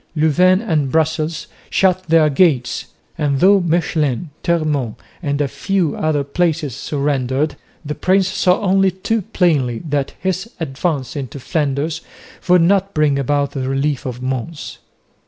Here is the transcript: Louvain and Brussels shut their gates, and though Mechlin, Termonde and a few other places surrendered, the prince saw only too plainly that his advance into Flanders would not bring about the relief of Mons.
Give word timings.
Louvain 0.15 0.61
and 0.61 0.91
Brussels 0.91 1.45
shut 1.69 2.05
their 2.07 2.27
gates, 2.27 2.87
and 3.19 3.39
though 3.39 3.59
Mechlin, 3.61 4.31
Termonde 4.41 4.95
and 5.21 5.39
a 5.39 5.47
few 5.47 5.95
other 5.95 6.23
places 6.23 6.75
surrendered, 6.75 7.55
the 7.85 7.93
prince 7.93 8.27
saw 8.27 8.61
only 8.61 8.89
too 8.89 9.21
plainly 9.21 9.77
that 9.87 10.15
his 10.19 10.49
advance 10.59 11.15
into 11.15 11.39
Flanders 11.39 12.01
would 12.49 12.63
not 12.63 12.95
bring 12.95 13.19
about 13.19 13.51
the 13.51 13.69
relief 13.69 14.07
of 14.07 14.23
Mons. 14.23 14.79